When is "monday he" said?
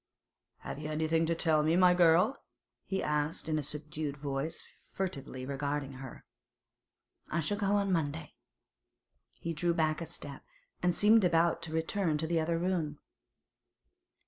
7.91-9.53